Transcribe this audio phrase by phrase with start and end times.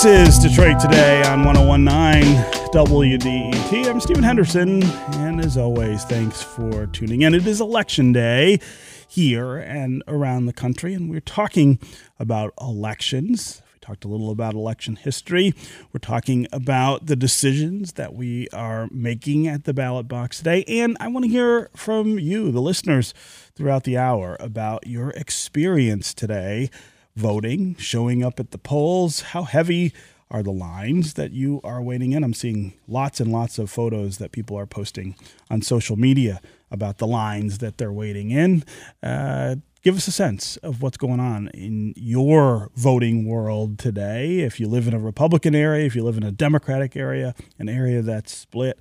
[0.00, 2.36] This is Detroit Today on 1019
[2.70, 3.86] WDET.
[3.88, 7.34] I'm Stephen Henderson, and as always, thanks for tuning in.
[7.34, 8.60] It is election day
[9.08, 11.80] here and around the country, and we're talking
[12.16, 13.60] about elections.
[13.74, 15.52] We talked a little about election history.
[15.92, 20.96] We're talking about the decisions that we are making at the ballot box today, and
[21.00, 23.14] I want to hear from you, the listeners,
[23.56, 26.70] throughout the hour about your experience today
[27.18, 29.20] voting, showing up at the polls?
[29.20, 29.92] How heavy
[30.30, 32.22] are the lines that you are waiting in?
[32.22, 35.16] I'm seeing lots and lots of photos that people are posting
[35.50, 38.62] on social media about the lines that they're waiting in.
[39.02, 44.40] Uh, give us a sense of what's going on in your voting world today.
[44.40, 47.68] If you live in a Republican area, if you live in a Democratic area, an
[47.68, 48.78] area that's split,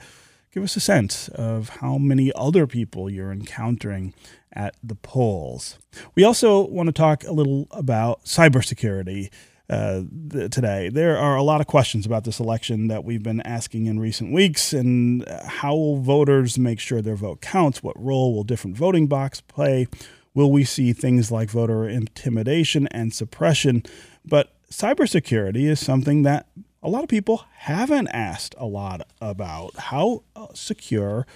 [0.53, 4.13] give us a sense of how many other people you're encountering
[4.53, 5.77] at the polls.
[6.15, 9.29] We also want to talk a little about cybersecurity.
[9.69, 10.03] Uh,
[10.49, 10.87] today.
[10.87, 14.31] There are a lot of questions about this election that we've been asking in recent
[14.31, 17.83] weeks, and how will voters make sure their vote counts?
[17.83, 19.87] What role will different voting box play?
[20.33, 23.83] Will we see things like voter intimidation and suppression?
[24.23, 26.47] But cybersecurity is something that
[26.87, 29.75] a lot of people haven't asked a lot about.
[29.75, 31.27] How uh, secure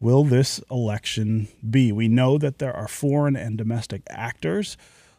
[0.00, 1.92] will this election be?
[1.92, 4.76] We know that there are foreign and domestic actors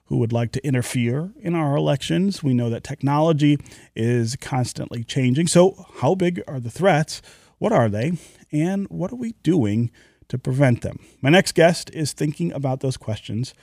[0.08, 2.44] who would like to interfere in our elections.
[2.44, 3.60] We know that technology
[3.96, 5.48] is constantly changing.
[5.48, 7.22] So, how big are the threats?
[7.58, 8.18] What are they?
[8.52, 9.90] And what are we doing
[10.28, 11.00] to prevent them?
[11.22, 13.54] My next guest is thinking about those questions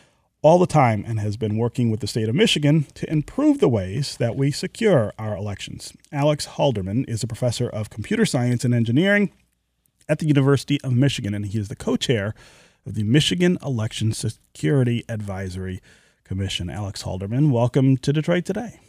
[0.45, 3.69] all the time and has been working with the state of Michigan to improve the
[3.69, 5.95] ways that we secure our elections.
[6.13, 9.33] Alex Halderman is a professor of computer science and engineering
[10.07, 12.35] at the University of Michigan, and he is the co chair
[12.85, 15.81] of the Michigan Election Security Advisory
[16.25, 16.69] Commission.
[16.69, 18.81] Alex Halderman, welcome to Detroit Today.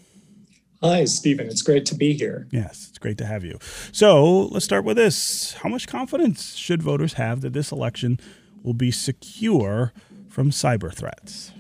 [0.83, 1.47] Hi, Stephen.
[1.47, 2.47] It's great to be here.
[2.51, 3.59] Yes, it's great to have you.
[3.93, 5.53] So let's start with this.
[5.53, 8.19] How much confidence should voters have that this election
[8.61, 9.93] will be secure
[10.35, 11.53] from cyber threats?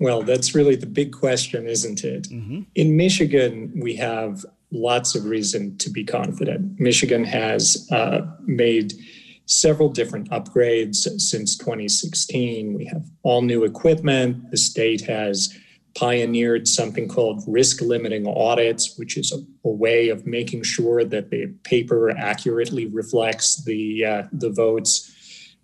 [0.00, 2.22] Well, that's really the big question, isn't it?
[2.30, 2.62] Mm-hmm.
[2.74, 6.80] In Michigan, we have lots of reason to be confident.
[6.80, 8.94] Michigan has uh, made
[9.44, 12.72] several different upgrades since 2016.
[12.72, 14.50] We have all new equipment.
[14.50, 15.54] The state has
[15.94, 21.28] pioneered something called risk limiting audits, which is a, a way of making sure that
[21.28, 25.12] the paper accurately reflects the uh, the votes.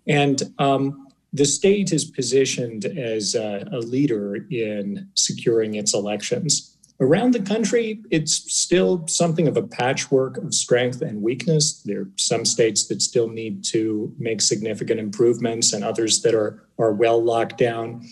[0.05, 1.02] And um,
[1.33, 6.77] the state is positioned as a, a leader in securing its elections.
[6.99, 11.81] Around the country, it's still something of a patchwork of strength and weakness.
[11.81, 16.67] There are some states that still need to make significant improvements and others that are,
[16.77, 18.07] are well locked down.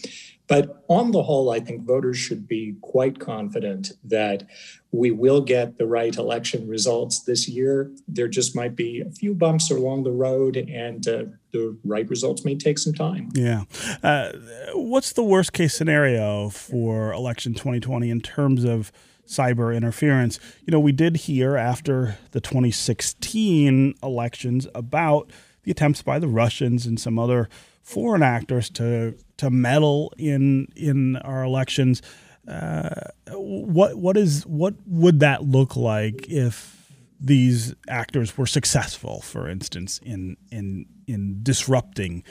[0.51, 4.43] But on the whole, I think voters should be quite confident that
[4.91, 7.89] we will get the right election results this year.
[8.05, 11.23] There just might be a few bumps along the road, and uh,
[11.53, 13.29] the right results may take some time.
[13.33, 13.63] Yeah.
[14.03, 14.33] Uh,
[14.73, 18.91] what's the worst case scenario for election 2020 in terms of?
[19.27, 20.41] cyber interference.
[20.65, 25.31] You know, we did hear after the 2016 elections about
[25.63, 27.47] the attempts by the Russians and some other
[27.81, 32.01] foreign actors to to meddle in in our elections.
[32.47, 32.89] Uh,
[33.31, 39.99] what what is what would that look like if these actors were successful, for instance,
[40.03, 42.23] in in in disrupting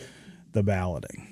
[0.52, 1.26] the balloting?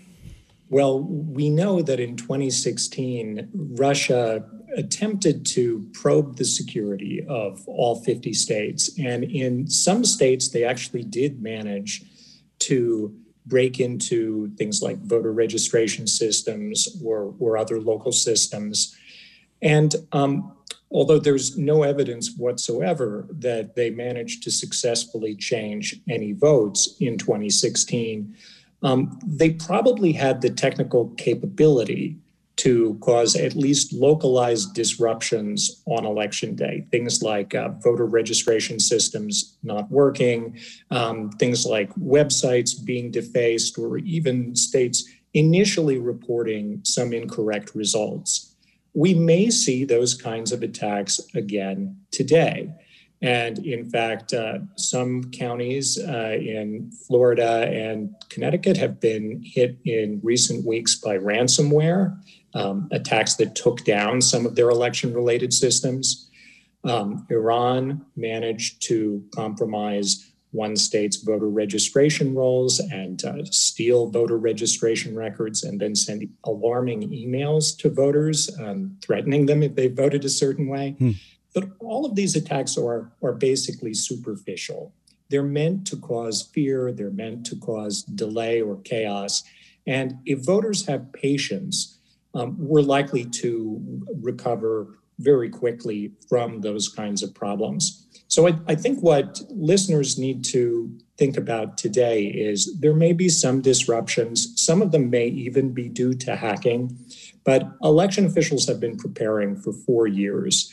[0.71, 4.45] Well, we know that in 2016, Russia
[4.77, 8.91] attempted to probe the security of all 50 states.
[8.99, 12.03] And in some states, they actually did manage
[12.61, 13.17] to
[13.49, 18.97] break into things like voter registration systems or, or other local systems.
[19.63, 20.53] And um,
[20.91, 28.37] although there's no evidence whatsoever that they managed to successfully change any votes in 2016,
[28.83, 32.17] um, they probably had the technical capability
[32.59, 36.85] to cause at least localized disruptions on election day.
[36.91, 40.59] Things like uh, voter registration systems not working,
[40.91, 48.57] um, things like websites being defaced, or even states initially reporting some incorrect results.
[48.93, 52.75] We may see those kinds of attacks again today.
[53.21, 60.21] And in fact, uh, some counties uh, in Florida and Connecticut have been hit in
[60.23, 62.17] recent weeks by ransomware
[62.55, 66.31] um, attacks that took down some of their election related systems.
[66.85, 75.15] Um, Iran managed to compromise one state's voter registration rolls and uh, steal voter registration
[75.15, 80.31] records and then send alarming emails to voters um, threatening them if they voted a
[80.31, 80.97] certain way.
[80.99, 81.11] Hmm.
[81.55, 84.95] But all of these attacks are, are basically superficial.
[85.29, 89.43] They're meant to cause fear, they're meant to cause delay or chaos.
[89.87, 91.98] And if voters have patience,
[92.35, 93.81] um, we're likely to
[94.23, 98.07] recover very quickly from those kinds of problems.
[98.29, 103.29] So I, I, think what listeners need to think about today is there may be
[103.29, 104.53] some disruptions.
[104.55, 106.97] Some of them may even be due to hacking,
[107.45, 110.73] but election officials have been preparing for four years.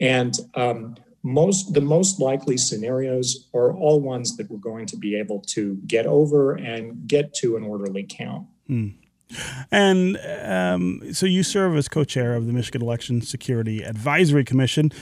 [0.00, 5.16] And um, most the most likely scenarios are all ones that we're going to be
[5.16, 8.46] able to get over and get to an orderly count.
[8.66, 8.88] Hmm.
[9.70, 14.92] And um, so you serve as co-chair of the Michigan Election Security Advisory Commission.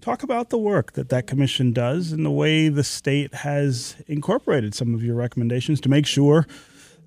[0.00, 4.74] Talk about the work that that commission does and the way the state has incorporated
[4.74, 6.46] some of your recommendations to make sure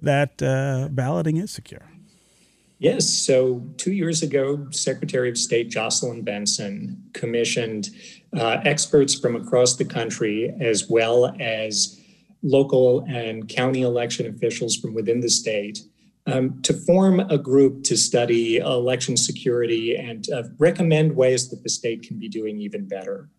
[0.02, 1.92] that uh, balloting is secure.
[2.80, 3.08] Yes.
[3.08, 7.92] So, two years ago, Secretary of State Jocelyn Benson commissioned
[8.36, 12.02] uh, experts from across the country, as well as
[12.42, 15.80] local and county election officials from within the state,
[16.28, 21.70] um, to form a group to study election security and uh, recommend ways that the
[21.70, 23.30] state can be doing even better.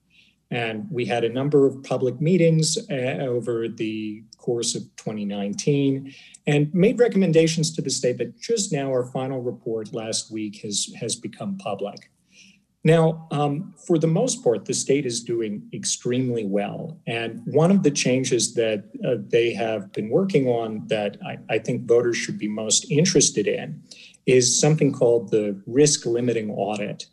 [0.51, 6.13] And we had a number of public meetings uh, over the course of 2019
[6.47, 10.93] and made recommendations to the state that just now our final report last week has,
[11.01, 12.11] has become public.
[12.85, 16.99] Now, um, for the most part, the state is doing extremely well.
[17.07, 21.59] And one of the changes that uh, they have been working on that I, I,
[21.59, 23.81] think voters should be most interested in
[24.27, 27.07] is something called the risk limiting audit.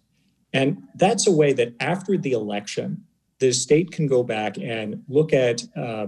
[0.54, 3.04] And that's a way that after the election,
[3.38, 6.08] the state can go back and look at uh,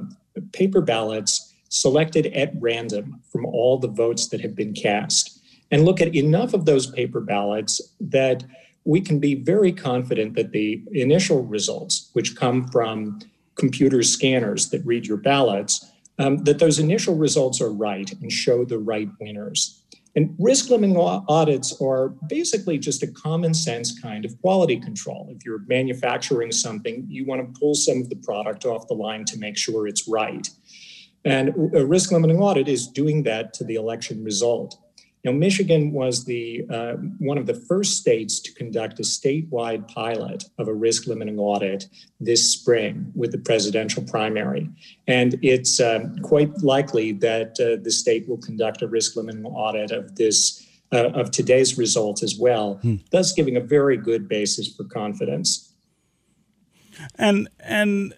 [0.53, 6.01] paper ballots selected at random from all the votes that have been cast and look
[6.01, 8.43] at enough of those paper ballots that
[8.85, 13.19] we can be very confident that the initial results, which come from
[13.55, 18.65] computer scanners that read your ballots, um, that those initial results are right and show
[18.65, 19.83] the right winners.
[20.15, 25.29] And risk limiting audits are basically just a common sense kind of quality control.
[25.31, 29.23] If you're manufacturing something, you want to pull some of the product off the line
[29.25, 30.49] to make sure it's right.
[31.23, 34.77] And a risk limiting audit is doing that to the election result.
[35.23, 40.45] Now, Michigan was the uh, one of the first states to conduct a statewide pilot
[40.57, 41.85] of a risk limiting audit
[42.19, 44.69] this spring with the presidential primary,
[45.07, 49.91] and it's uh, quite likely that uh, the state will conduct a risk limiting audit
[49.91, 52.95] of this uh, of today's results as well, hmm.
[53.11, 55.71] thus giving a very good basis for confidence.
[57.15, 58.13] And and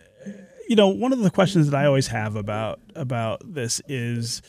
[0.70, 4.42] you know, one of the questions that I always have about about this is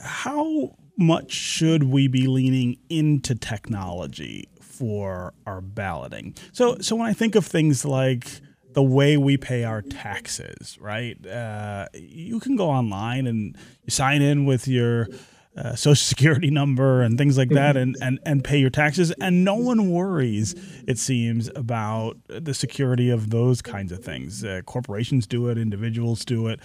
[0.00, 6.34] how much should we be leaning into technology for our balloting?
[6.52, 8.40] So, so when I think of things like
[8.72, 11.24] the way we pay our taxes, right?
[11.26, 15.08] Uh, you can go online and you sign in with your
[15.56, 19.10] uh, social security number and things like that and, and, and pay your taxes.
[19.20, 20.54] And no one worries,
[20.86, 24.44] it seems, about the security of those kinds of things.
[24.44, 26.60] Uh, corporations do it, individuals do it.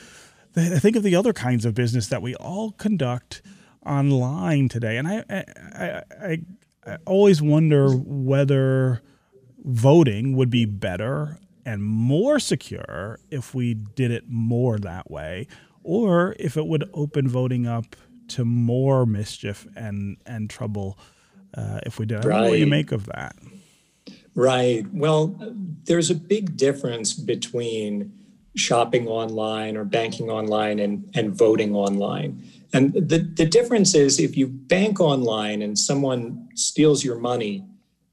[0.56, 3.41] I think of the other kinds of business that we all conduct
[3.88, 6.41] online today, and I I, I,
[6.86, 9.01] I, always wonder whether
[9.63, 15.48] voting would be better and more secure if we did it more that way,
[15.84, 17.96] or if it would open voting up
[18.29, 20.98] to more mischief and and trouble
[21.56, 22.25] uh, if we did.
[22.25, 22.41] Right.
[22.44, 23.36] What do you make of that?
[24.36, 24.86] Right.
[24.94, 25.36] Well,
[25.86, 28.13] there's a big difference between
[28.57, 32.43] shopping online or banking online and, and voting online.
[32.73, 37.63] And the, the difference is if you bank online and someone steals your money,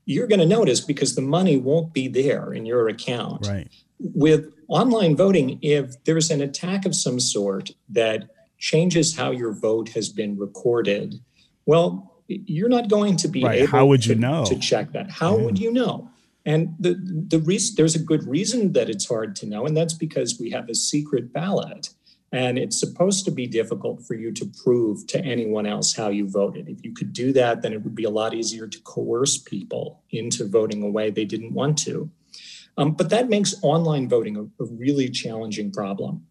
[0.04, 3.46] you're going to notice because the money won't be there in your account.
[3.46, 3.68] Right.
[3.98, 9.88] With online voting, if there's an attack of some sort that changes how your vote
[9.90, 11.20] has been recorded,
[11.66, 13.62] well, you're not going to be right.
[13.62, 14.44] able how would to, you know?
[14.44, 15.10] to check that.
[15.10, 15.44] How yeah.
[15.44, 16.10] would you know?
[16.46, 16.94] And the
[17.28, 20.50] the reason there's a good reason that it's hard to know, and that's because we
[20.50, 21.90] have a secret ballot.
[22.32, 26.28] And it's supposed to be difficult for you to prove to anyone else how you
[26.28, 26.68] voted.
[26.68, 30.02] If you could do that, then it would be a lot easier to coerce people
[30.10, 32.10] into voting a way they didn't want to.
[32.76, 36.26] Um, but that makes online voting a, a really challenging problem.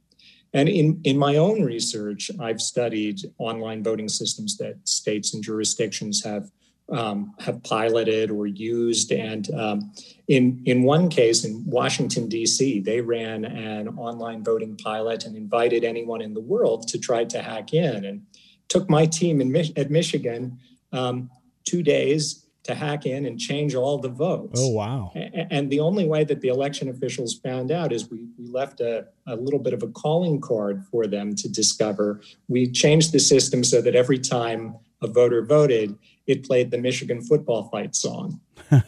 [0.54, 6.24] And in, in my own research, I've studied online voting systems that states and jurisdictions
[6.26, 6.52] have
[6.94, 9.12] um, have piloted or used.
[9.12, 9.92] And um,
[10.28, 15.84] in, in one case, in Washington, D.C., they ran an online voting pilot and invited
[15.84, 18.06] anyone in the world to try to hack in.
[18.06, 18.26] And
[18.70, 20.60] took my team in, at Michigan
[20.92, 21.30] um,
[21.64, 24.60] two days to hack in and change all the votes.
[24.62, 25.12] Oh, wow.
[25.16, 29.08] And the only way that the election officials found out is we, we left a,
[29.28, 32.22] a little bit of a calling card for them to discover.
[32.48, 37.22] We changed the system so that every time a voter voted, it played the Michigan
[37.22, 38.40] football fight song.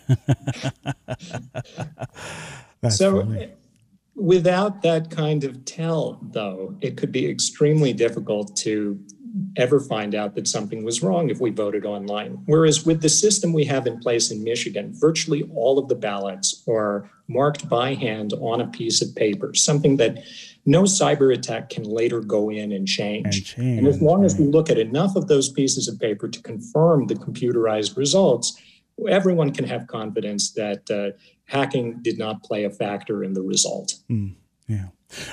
[2.90, 3.50] so, funny.
[4.16, 9.00] without that kind of tell, though, it could be extremely difficult to
[9.58, 12.42] ever find out that something was wrong if we voted online.
[12.46, 16.64] Whereas with the system we have in place in Michigan, virtually all of the ballots
[16.70, 20.24] are marked by hand on a piece of paper, something that
[20.66, 23.26] no cyber attack can later go in and change.
[23.26, 24.26] And, change, and as long right.
[24.26, 28.60] as we look at enough of those pieces of paper to confirm the computerized results,
[29.08, 33.96] everyone can have confidence that uh, hacking did not play a factor in the result.
[34.10, 34.36] Mm,
[34.68, 34.88] yeah.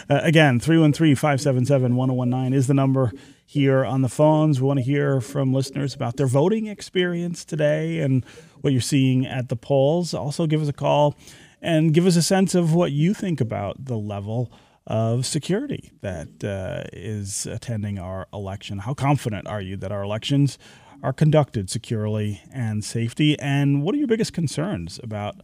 [0.09, 3.11] Uh, again, 313 577 1019 is the number
[3.47, 4.61] here on the phones.
[4.61, 8.25] We want to hear from listeners about their voting experience today and
[8.61, 10.13] what you're seeing at the polls.
[10.13, 11.17] Also, give us a call
[11.63, 14.53] and give us a sense of what you think about the level
[14.87, 18.79] of security that uh, is attending our election.
[18.79, 20.59] How confident are you that our elections
[21.03, 23.39] are conducted securely and safety?
[23.39, 25.37] And what are your biggest concerns about?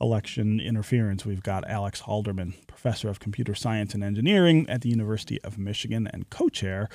[0.00, 1.24] election interference.
[1.24, 6.08] We've got Alex Halderman, professor of computer science and engineering at the University of Michigan
[6.12, 6.88] and co chair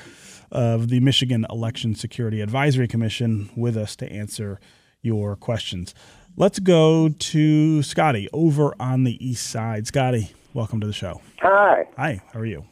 [0.52, 4.60] of the Michigan Election Security Advisory Commission, with us to answer
[5.02, 5.96] your questions.
[6.36, 9.88] Let's go to Scotty over on the east side.
[9.88, 11.22] Scotty, welcome to the show.
[11.42, 11.86] Hi.
[11.98, 12.66] Hi, how are you?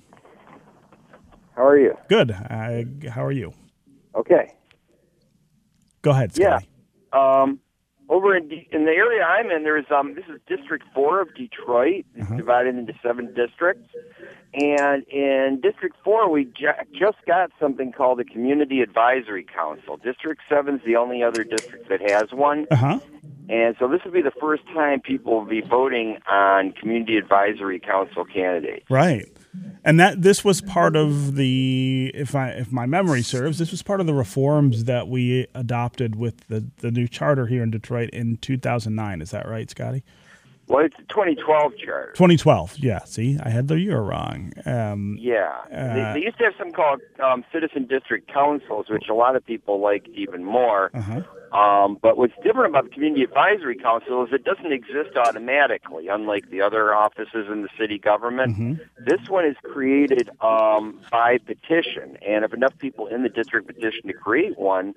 [1.56, 1.96] How are you?
[2.10, 2.32] Good.
[2.32, 3.54] Uh, how are you?
[4.16, 4.54] Okay.
[6.02, 6.68] Go ahead, Scotty.
[7.14, 7.42] Yeah.
[7.42, 7.60] Um,
[8.10, 11.34] over in D- in the area I'm in, there's um this is District Four of
[11.36, 12.06] Detroit.
[12.16, 12.38] It's uh-huh.
[12.38, 13.90] divided into seven districts,
[14.54, 19.98] and in District Four we ju- just got something called the Community Advisory Council.
[19.98, 22.66] District Seven's the only other district that has one.
[22.72, 23.00] Uh-huh.
[23.50, 27.80] And so this will be the first time people will be voting on community advisory
[27.80, 28.86] council candidates.
[28.90, 29.28] Right
[29.84, 33.82] and that this was part of the if I if my memory serves, this was
[33.82, 38.10] part of the reforms that we adopted with the the new charter here in Detroit
[38.12, 39.22] in 2009.
[39.22, 40.04] Is that right, Scotty?
[40.68, 42.12] Well, it's 2012 charter.
[42.12, 42.80] 2012.
[42.80, 43.00] Yeah.
[43.06, 44.52] See, I had the year wrong.
[44.66, 45.60] Um, yeah.
[45.74, 49.38] Uh, they, they, used to have something called um, citizen district councils, which a lot
[49.38, 50.92] of people liked even more.
[50.94, 51.22] Uh-huh.
[51.52, 56.50] Um, but what's different about the Community Advisory Council is it doesn't exist automatically, unlike
[56.50, 58.54] the other offices in the city government.
[58.54, 58.74] Mm-hmm.
[59.06, 64.08] This one is created um, by petition, and if enough people in the district petition
[64.08, 64.94] to create one,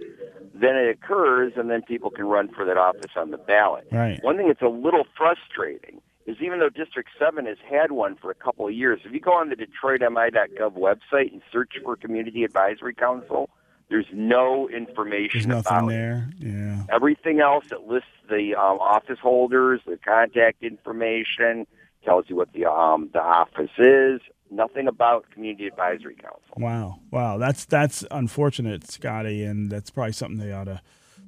[0.55, 3.87] then it occurs, and then people can run for that office on the ballot.
[3.93, 4.23] Right.
[4.23, 8.31] One thing that's a little frustrating is even though District 7 has had one for
[8.31, 12.45] a couple of years, if you go on the DetroitMI.gov website and search for Community
[12.45, 13.51] Advisory Council,
[13.91, 16.31] there's no information There's nothing about there.
[16.39, 16.85] Yeah.
[16.91, 21.67] Everything else that lists the um, office holders, the contact information,
[22.05, 24.21] tells you what the um, the office is.
[24.53, 26.41] Nothing about community advisory council.
[26.57, 30.81] Wow, wow, that's that's unfortunate, Scotty, and that's probably something they ought to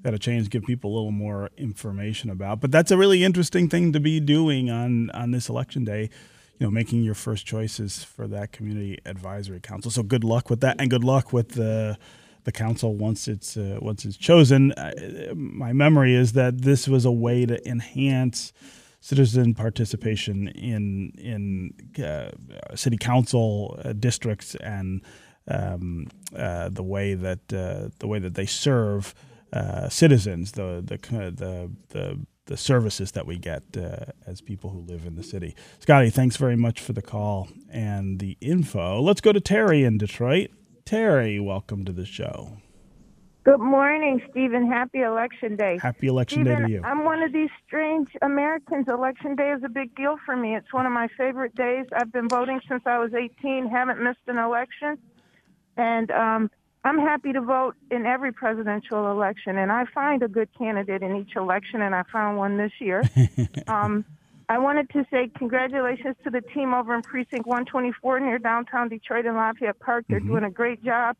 [0.02, 2.60] got to change, give people a little more information about.
[2.60, 6.10] But that's a really interesting thing to be doing on on this election day
[6.58, 9.90] you know, making your first choices for that community advisory council.
[9.90, 11.98] So good luck with that, and good luck with the
[12.44, 14.72] the council once it's uh, once it's chosen.
[14.72, 14.92] Uh,
[15.34, 18.52] my memory is that this was a way to enhance
[19.00, 22.30] citizen participation in in uh,
[22.74, 25.02] city council uh, districts and
[25.48, 26.06] um,
[26.36, 29.14] uh, the way that uh, the way that they serve
[29.88, 35.06] citizens, the the the the the services that we get uh, as people who live
[35.06, 35.54] in the city.
[35.78, 39.00] Scotty, thanks very much for the call and the info.
[39.00, 40.50] Let's go to Terry in Detroit.
[40.84, 42.58] Terry, welcome to the show.
[43.44, 44.70] Good morning, Stephen.
[44.70, 45.78] Happy Election Day.
[45.82, 46.82] Happy Election Stephen, Day to you.
[46.84, 48.86] I'm one of these strange Americans.
[48.88, 50.54] Election Day is a big deal for me.
[50.54, 51.86] It's one of my favorite days.
[51.92, 54.96] I've been voting since I was 18, haven't missed an election.
[55.76, 56.50] And um,
[56.84, 59.58] I'm happy to vote in every presidential election.
[59.58, 63.02] And I find a good candidate in each election, and I found one this year.
[63.66, 64.04] um,
[64.52, 69.24] I wanted to say congratulations to the team over in Precinct 124 near downtown Detroit
[69.24, 70.04] and Lafayette Park.
[70.10, 70.28] They're mm-hmm.
[70.28, 71.16] doing a great job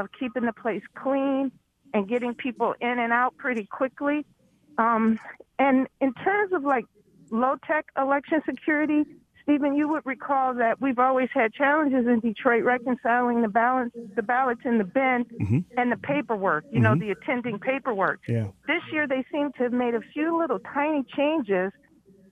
[0.00, 1.52] of keeping the place clean
[1.94, 4.26] and getting people in and out pretty quickly.
[4.78, 5.20] Um,
[5.60, 6.84] and in terms of like
[7.30, 9.04] low tech election security,
[9.44, 14.22] Stephen, you would recall that we've always had challenges in Detroit reconciling the balance, the
[14.22, 15.58] ballots in the bin mm-hmm.
[15.76, 16.64] and the paperwork.
[16.72, 16.82] You mm-hmm.
[16.82, 18.22] know, the attending paperwork.
[18.26, 18.48] Yeah.
[18.66, 21.70] This year, they seem to have made a few little tiny changes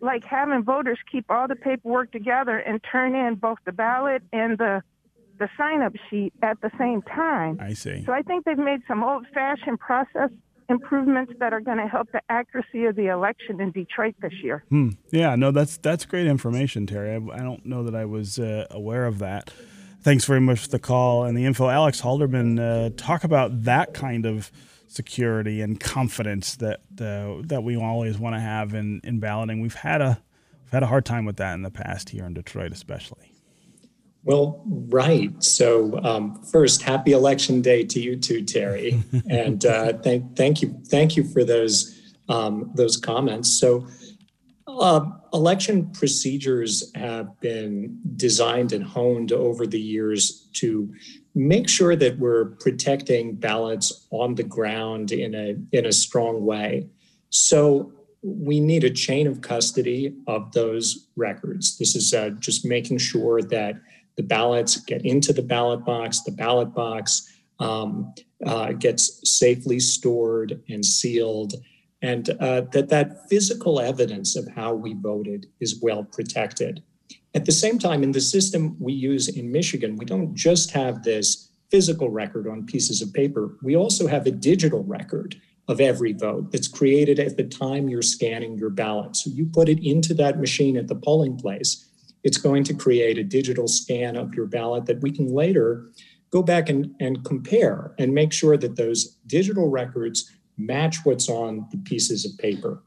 [0.00, 4.58] like having voters keep all the paperwork together and turn in both the ballot and
[4.58, 4.82] the
[5.38, 7.58] the sign up sheet at the same time.
[7.60, 8.04] I see.
[8.04, 10.28] So I think they've made some old fashioned process
[10.68, 14.64] improvements that are going to help the accuracy of the election in Detroit this year.
[14.68, 14.90] Hmm.
[15.10, 17.12] Yeah, no, that's that's great information, Terry.
[17.12, 19.50] I, I don't know that I was uh, aware of that.
[20.02, 21.68] Thanks very much for the call and the info.
[21.68, 24.50] Alex Halderman, uh, talk about that kind of
[24.90, 29.60] security and confidence that uh, that we always want to have in, in balloting.
[29.60, 30.20] We've had a
[30.64, 33.32] we've had a hard time with that in the past here in Detroit, especially.
[34.24, 35.32] Well, right.
[35.42, 40.78] So um, first, happy election day to you too, Terry, and uh, thank thank you
[40.88, 43.58] thank you for those um, those comments.
[43.58, 43.86] So.
[44.78, 50.92] Uh, election procedures have been designed and honed over the years to
[51.34, 56.86] make sure that we're protecting ballots on the ground in a in a strong way.
[57.30, 61.78] So we need a chain of custody of those records.
[61.78, 63.80] This is uh, just making sure that
[64.16, 68.12] the ballots get into the ballot box, the ballot box um,
[68.44, 71.54] uh, gets safely stored and sealed,
[72.02, 76.82] and uh, that that physical evidence of how we voted is well protected.
[77.34, 81.02] At the same time, in the system we use in Michigan, we don't just have
[81.02, 86.12] this physical record on pieces of paper, we also have a digital record of every
[86.12, 89.14] vote that's created at the time you're scanning your ballot.
[89.14, 91.86] So you put it into that machine at the polling place.
[92.24, 95.86] It's going to create a digital scan of your ballot that we can later
[96.32, 100.30] go back and, and compare and make sure that those digital records
[100.66, 102.82] match what's on the pieces of paper.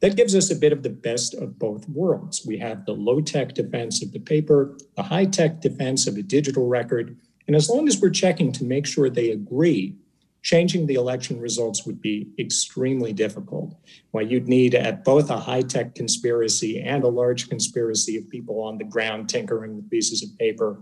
[0.00, 2.46] That gives us a bit of the best of both worlds.
[2.46, 6.22] We have the low tech defense of the paper, the high tech defense of a
[6.22, 7.16] digital record.
[7.46, 9.96] And as long as we're checking to make sure they agree,
[10.42, 13.74] changing the election results would be extremely difficult.
[14.12, 18.62] Well, you'd need at both a high tech conspiracy and a large conspiracy of people
[18.62, 20.80] on the ground tinkering with pieces of paper.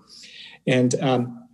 [0.67, 1.46] And um,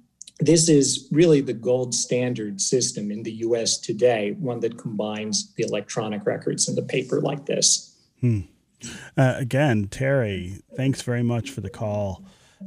[0.42, 5.64] this is really the gold standard system in the US today, one that combines the
[5.64, 7.96] electronic records and the paper like this.
[8.20, 8.40] Hmm.
[9.16, 12.24] Uh, again, Terry, thanks very much for the call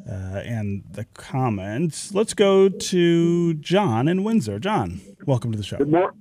[0.09, 2.13] uh, and the comments.
[2.13, 4.59] Let's go to John in Windsor.
[4.59, 5.77] John, welcome to the show.
[5.77, 6.13] Good, mor-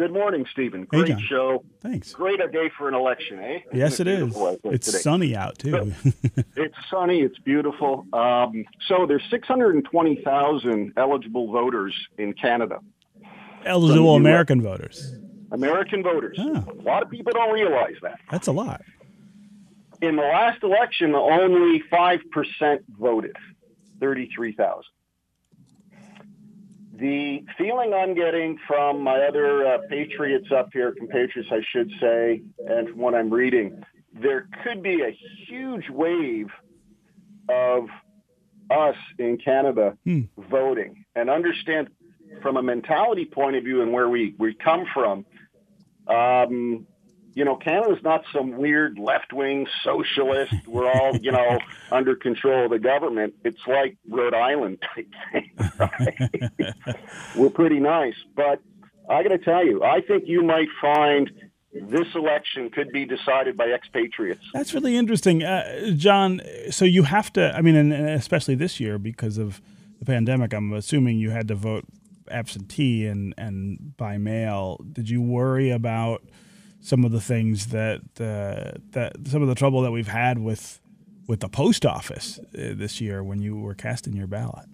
[0.00, 0.84] Good morning, Stephen.
[0.84, 1.62] Great hey, show.
[1.82, 2.14] Thanks.
[2.14, 3.58] Great day for an election, eh?
[3.70, 4.34] Yes, it is.
[4.64, 4.98] It's today.
[4.98, 5.92] sunny out too.
[6.56, 7.20] it's sunny.
[7.20, 8.06] It's beautiful.
[8.14, 12.78] Um, so there's 620,000 eligible voters in Canada.
[13.66, 15.16] Eligible American voters.
[15.52, 16.38] American voters.
[16.40, 16.64] Oh.
[16.80, 18.20] A lot of people don't realize that.
[18.30, 18.80] That's a lot.
[20.00, 23.36] In the last election, only 5% voted,
[24.00, 24.82] 33,000
[27.00, 32.42] the feeling I'm getting from my other uh, patriots up here, compatriots, I should say,
[32.58, 33.82] and from what I'm reading,
[34.12, 35.16] there could be a
[35.48, 36.48] huge wave
[37.48, 37.84] of
[38.70, 40.22] us in Canada hmm.
[40.50, 41.88] voting and understand
[42.42, 45.24] from a mentality point of view and where we, we come from.
[46.06, 46.86] Um,
[47.34, 50.52] you know, Canada's not some weird left wing socialist.
[50.66, 51.58] We're all, you know,
[51.92, 53.34] under control of the government.
[53.44, 55.50] It's like Rhode Island type thing.
[55.78, 56.96] Right?
[57.36, 58.14] We're pretty nice.
[58.34, 58.60] But
[59.08, 61.30] I got to tell you, I think you might find
[61.72, 64.44] this election could be decided by expatriates.
[64.52, 65.44] That's really interesting.
[65.44, 66.40] Uh, John,
[66.70, 69.60] so you have to, I mean, and especially this year because of
[70.00, 71.84] the pandemic, I'm assuming you had to vote
[72.28, 74.80] absentee and, and by mail.
[74.92, 76.22] Did you worry about
[76.80, 80.80] some of the things that uh, that some of the trouble that we've had with
[81.26, 84.66] with the post office uh, this year when you were casting your ballot.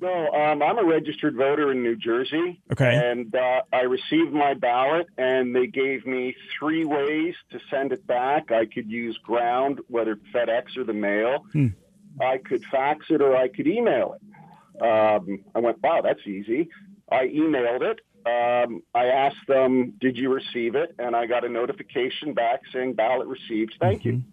[0.00, 2.60] No, um, I'm a registered voter in New Jersey.
[2.70, 2.94] Okay.
[2.94, 8.06] And uh, I received my ballot, and they gave me three ways to send it
[8.06, 8.52] back.
[8.52, 11.44] I could use ground, whether FedEx or the mail.
[11.52, 11.68] Hmm.
[12.20, 14.82] I could fax it or I could email it.
[14.82, 16.68] Um, I went, wow, that's easy.
[17.10, 21.48] I emailed it, um, I asked them, "Did you receive it?" And I got a
[21.48, 23.74] notification back saying ballot received.
[23.80, 24.08] Thank mm-hmm.
[24.08, 24.24] you.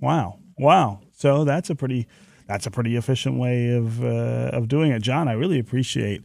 [0.00, 1.00] Wow, wow.
[1.12, 2.06] So that's a pretty
[2.46, 5.28] that's a pretty efficient way of uh, of doing it, John.
[5.28, 6.22] I really appreciate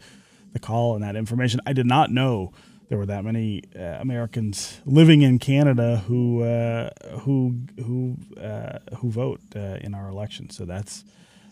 [0.53, 1.61] the call and that information.
[1.65, 2.51] I did not know
[2.89, 9.11] there were that many uh, Americans living in Canada who uh, who who uh, who
[9.11, 10.49] vote uh, in our election.
[10.49, 11.05] So that's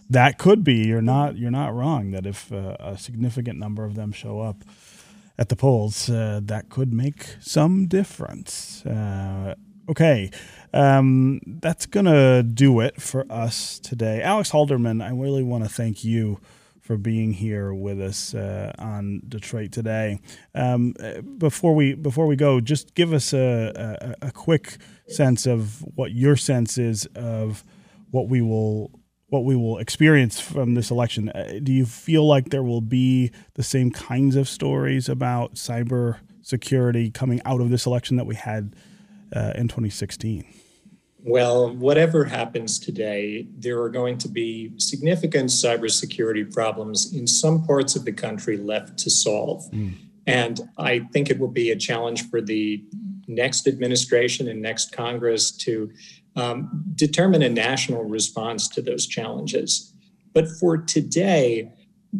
[0.09, 3.95] that could be you're not you're not wrong that if uh, a significant number of
[3.95, 4.63] them show up
[5.37, 8.83] at the polls, uh, that could make some difference.
[8.85, 9.53] Uh,
[9.89, 10.31] okay,
[10.73, 14.21] um, that's gonna do it for us today.
[14.21, 16.39] Alex Halderman, I really want to thank you
[16.81, 20.19] for being here with us uh, on Detroit today.
[20.55, 20.95] Um,
[21.37, 26.13] before we before we go, just give us a, a, a quick sense of what
[26.13, 27.63] your sense is of
[28.09, 28.89] what we will
[29.29, 31.29] what we will experience from this election.
[31.29, 36.17] Uh, do you feel like there will be the same kinds of stories about cyber
[36.41, 38.73] security coming out of this election that we had
[39.35, 40.45] uh, in 2016?
[41.19, 47.97] Well, whatever happens today, there are going to be significant cybersecurity problems in some parts
[47.97, 49.69] of the country left to solve.
[49.71, 49.95] Mm.
[50.25, 52.81] And I think it will be a challenge for the
[53.27, 55.91] next administration and next Congress to
[56.37, 59.93] um, determine a national response to those challenges.
[60.33, 61.73] But for today,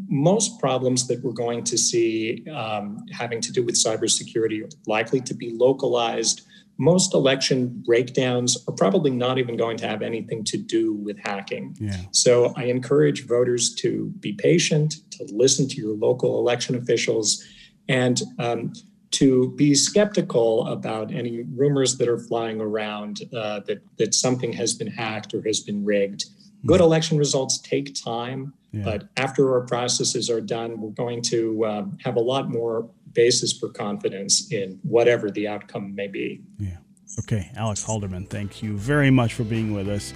[0.10, 5.22] most problems that we're going to see um, having to do with cybersecurity are likely
[5.22, 6.42] to be localized.
[6.78, 11.76] Most election breakdowns are probably not even going to have anything to do with hacking.
[11.80, 11.98] Yeah.
[12.12, 17.44] So I encourage voters to be patient, to listen to your local election officials,
[17.88, 18.74] and um,
[19.12, 24.74] to be skeptical about any rumors that are flying around uh, that, that something has
[24.74, 26.26] been hacked or has been rigged.
[26.66, 28.84] Good election results take time, yeah.
[28.84, 33.58] but after our processes are done, we're going to um, have a lot more basis
[33.58, 36.42] for confidence in whatever the outcome may be.
[36.60, 36.78] Yeah.
[37.20, 40.14] Okay, Alex Halderman, thank you very much for being with us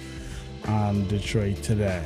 [0.66, 2.02] on Detroit Today.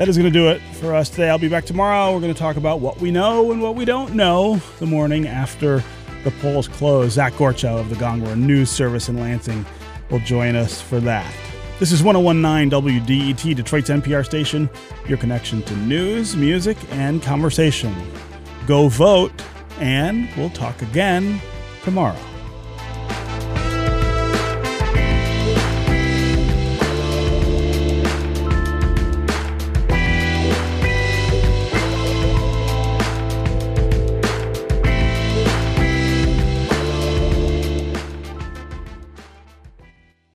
[0.00, 1.28] That is going to do it for us today.
[1.28, 2.14] I'll be back tomorrow.
[2.14, 5.28] We're going to talk about what we know and what we don't know the morning
[5.28, 5.84] after
[6.24, 7.12] the polls close.
[7.12, 9.66] Zach Gorchow of the Gongwer News Service in Lansing
[10.10, 11.30] will join us for that.
[11.78, 14.70] This is 1019 WDET, Detroit's NPR station,
[15.06, 17.94] your connection to news, music, and conversation.
[18.66, 19.32] Go vote,
[19.80, 21.42] and we'll talk again
[21.84, 22.16] tomorrow.